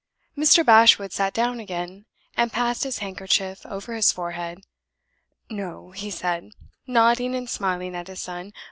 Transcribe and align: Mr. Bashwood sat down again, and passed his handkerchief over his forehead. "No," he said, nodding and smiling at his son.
Mr. 0.35 0.65
Bashwood 0.65 1.13
sat 1.13 1.31
down 1.31 1.59
again, 1.59 2.07
and 2.35 2.51
passed 2.51 2.83
his 2.85 2.97
handkerchief 3.05 3.63
over 3.67 3.93
his 3.93 4.11
forehead. 4.11 4.65
"No," 5.47 5.91
he 5.91 6.09
said, 6.09 6.49
nodding 6.87 7.35
and 7.35 7.47
smiling 7.47 7.95
at 7.95 8.07
his 8.07 8.23
son. 8.23 8.51